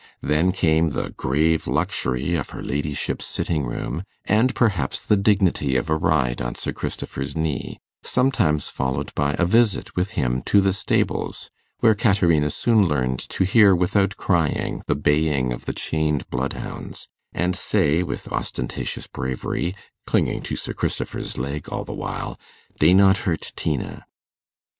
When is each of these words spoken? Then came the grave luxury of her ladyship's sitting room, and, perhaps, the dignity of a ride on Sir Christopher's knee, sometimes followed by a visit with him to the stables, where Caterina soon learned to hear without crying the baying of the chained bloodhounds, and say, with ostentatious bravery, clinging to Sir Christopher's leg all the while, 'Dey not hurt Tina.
Then 0.23 0.51
came 0.51 0.89
the 0.89 1.11
grave 1.11 1.67
luxury 1.67 2.33
of 2.33 2.49
her 2.49 2.63
ladyship's 2.63 3.27
sitting 3.27 3.67
room, 3.67 4.03
and, 4.25 4.55
perhaps, 4.55 5.05
the 5.05 5.15
dignity 5.15 5.75
of 5.75 5.91
a 5.91 5.95
ride 5.95 6.41
on 6.41 6.55
Sir 6.55 6.71
Christopher's 6.73 7.35
knee, 7.35 7.77
sometimes 8.01 8.67
followed 8.67 9.13
by 9.13 9.35
a 9.37 9.45
visit 9.45 9.95
with 9.95 10.13
him 10.17 10.41
to 10.47 10.59
the 10.59 10.73
stables, 10.73 11.51
where 11.81 11.93
Caterina 11.93 12.49
soon 12.49 12.87
learned 12.87 13.19
to 13.29 13.43
hear 13.43 13.75
without 13.75 14.17
crying 14.17 14.81
the 14.87 14.95
baying 14.95 15.53
of 15.53 15.65
the 15.65 15.73
chained 15.73 16.27
bloodhounds, 16.31 17.07
and 17.31 17.55
say, 17.55 18.01
with 18.01 18.27
ostentatious 18.31 19.05
bravery, 19.05 19.75
clinging 20.07 20.41
to 20.41 20.55
Sir 20.55 20.73
Christopher's 20.73 21.37
leg 21.37 21.69
all 21.69 21.83
the 21.85 21.93
while, 21.93 22.39
'Dey 22.79 22.95
not 22.95 23.17
hurt 23.19 23.53
Tina. 23.55 24.07